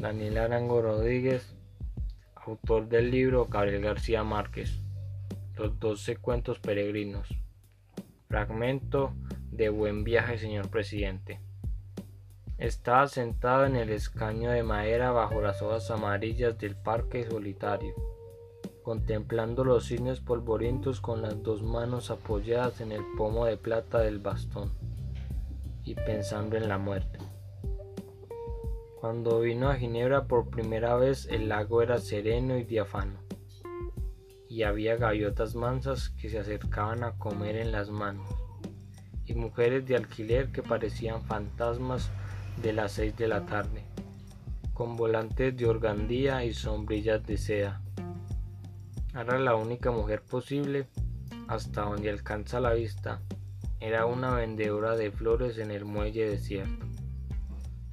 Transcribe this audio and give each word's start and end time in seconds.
Daniel 0.00 0.38
Arango 0.38 0.80
Rodríguez, 0.80 1.56
autor 2.36 2.88
del 2.88 3.10
libro 3.10 3.46
Gabriel 3.46 3.82
García 3.82 4.22
Márquez, 4.22 4.78
Los 5.56 5.80
doce 5.80 6.16
cuentos 6.16 6.60
peregrinos. 6.60 7.28
Fragmento 8.28 9.12
de 9.50 9.70
Buen 9.70 10.04
viaje, 10.04 10.38
señor 10.38 10.70
presidente. 10.70 11.40
Estaba 12.58 13.08
sentado 13.08 13.66
en 13.66 13.74
el 13.74 13.90
escaño 13.90 14.52
de 14.52 14.62
madera 14.62 15.10
bajo 15.10 15.40
las 15.40 15.62
hojas 15.62 15.90
amarillas 15.90 16.56
del 16.58 16.76
parque 16.76 17.28
solitario, 17.28 17.92
contemplando 18.84 19.64
los 19.64 19.86
cisnes 19.86 20.20
polvorientos 20.20 21.00
con 21.00 21.22
las 21.22 21.42
dos 21.42 21.64
manos 21.64 22.12
apoyadas 22.12 22.80
en 22.80 22.92
el 22.92 23.02
pomo 23.16 23.46
de 23.46 23.56
plata 23.56 23.98
del 23.98 24.20
bastón 24.20 24.70
y 25.82 25.96
pensando 25.96 26.56
en 26.56 26.68
la 26.68 26.78
muerte. 26.78 27.18
Cuando 29.00 29.38
vino 29.38 29.70
a 29.70 29.76
Ginebra 29.76 30.24
por 30.24 30.50
primera 30.50 30.96
vez 30.96 31.28
el 31.30 31.48
lago 31.48 31.82
era 31.82 31.98
sereno 31.98 32.58
y 32.58 32.64
diafano, 32.64 33.20
y 34.48 34.64
había 34.64 34.96
gaviotas 34.96 35.54
mansas 35.54 36.08
que 36.08 36.28
se 36.28 36.40
acercaban 36.40 37.04
a 37.04 37.12
comer 37.12 37.54
en 37.54 37.70
las 37.70 37.90
manos, 37.90 38.28
y 39.24 39.34
mujeres 39.34 39.86
de 39.86 39.94
alquiler 39.94 40.50
que 40.50 40.64
parecían 40.64 41.22
fantasmas 41.22 42.10
de 42.60 42.72
las 42.72 42.90
seis 42.90 43.16
de 43.16 43.28
la 43.28 43.46
tarde, 43.46 43.84
con 44.74 44.96
volantes 44.96 45.56
de 45.56 45.66
organdía 45.66 46.44
y 46.44 46.52
sombrillas 46.52 47.24
de 47.24 47.36
seda. 47.36 47.80
Era 49.14 49.38
la 49.38 49.54
única 49.54 49.92
mujer 49.92 50.22
posible 50.22 50.88
hasta 51.46 51.82
donde 51.82 52.10
alcanza 52.10 52.58
la 52.58 52.74
vista. 52.74 53.20
Era 53.78 54.06
una 54.06 54.34
vendedora 54.34 54.96
de 54.96 55.12
flores 55.12 55.58
en 55.58 55.70
el 55.70 55.84
muelle 55.84 56.28
desierto. 56.28 56.84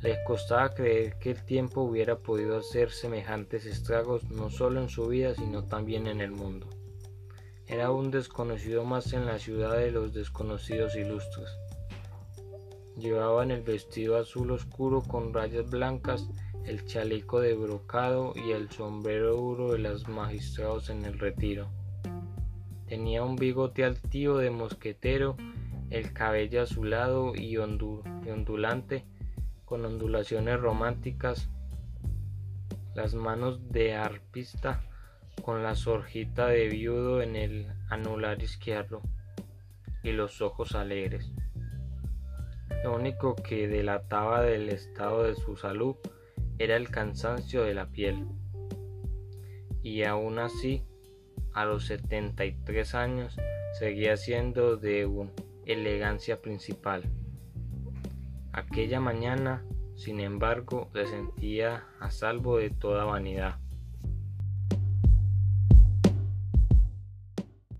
Le 0.05 0.23
costaba 0.23 0.69
creer 0.69 1.17
que 1.17 1.31
el 1.31 1.43
tiempo 1.45 1.81
hubiera 1.81 2.19
podido 2.19 2.59
hacer 2.59 2.91
semejantes 2.91 3.65
estragos 3.65 4.29
no 4.29 4.51
solo 4.51 4.79
en 4.79 4.87
su 4.87 5.07
vida, 5.07 5.33
sino 5.33 5.63
también 5.63 6.05
en 6.05 6.21
el 6.21 6.29
mundo. 6.29 6.69
Era 7.65 7.89
un 7.89 8.11
desconocido 8.11 8.83
más 8.83 9.13
en 9.13 9.25
la 9.25 9.39
ciudad 9.39 9.75
de 9.79 9.89
los 9.89 10.13
desconocidos 10.13 10.95
ilustres. 10.95 11.49
Llevaban 12.95 13.49
el 13.49 13.63
vestido 13.63 14.17
azul 14.17 14.51
oscuro 14.51 15.01
con 15.01 15.33
rayas 15.33 15.71
blancas, 15.71 16.29
el 16.65 16.85
chaleco 16.85 17.39
de 17.39 17.55
brocado 17.55 18.33
y 18.35 18.51
el 18.51 18.69
sombrero 18.69 19.35
duro 19.35 19.71
de 19.71 19.79
los 19.79 20.07
magistrados 20.07 20.91
en 20.91 21.03
el 21.03 21.17
retiro. 21.17 21.71
Tenía 22.85 23.23
un 23.23 23.37
bigote 23.37 23.83
altivo 23.83 24.37
de 24.37 24.51
mosquetero, 24.51 25.35
el 25.89 26.13
cabello 26.13 26.61
azulado 26.61 27.33
y, 27.33 27.57
ondulante, 27.57 29.03
con 29.65 29.83
ondulaciones 29.83 30.59
románticas, 30.59 31.49
las 32.93 33.13
manos 33.13 33.71
de 33.71 33.95
arpista 33.95 34.81
con 35.41 35.63
la 35.63 35.75
sorjita 35.75 36.47
de 36.47 36.69
viudo 36.69 37.21
en 37.21 37.35
el 37.35 37.67
anular 37.89 38.41
izquierdo 38.41 39.01
y 40.03 40.11
los 40.11 40.41
ojos 40.41 40.75
alegres. 40.75 41.31
Lo 42.83 42.95
único 42.95 43.35
que 43.35 43.67
delataba 43.67 44.41
del 44.41 44.69
estado 44.69 45.23
de 45.23 45.35
su 45.35 45.57
salud 45.57 45.95
era 46.59 46.75
el 46.75 46.89
cansancio 46.89 47.63
de 47.63 47.73
la 47.73 47.87
piel. 47.87 48.27
Y 49.83 50.03
aún 50.03 50.39
así, 50.39 50.83
a 51.53 51.65
los 51.65 51.85
73 51.85 52.95
años, 52.95 53.35
seguía 53.79 54.17
siendo 54.17 54.77
de 54.77 55.05
una 55.05 55.31
elegancia 55.65 56.41
principal. 56.41 57.03
Aquella 58.55 59.01
mañana, 59.01 59.65
sin 59.97 60.21
embargo, 60.21 60.89
se 60.93 61.07
sentía 61.07 61.87
a 61.99 62.09
salvo 62.09 62.57
de 62.57 62.69
toda 62.69 63.03
vanidad. 63.03 63.59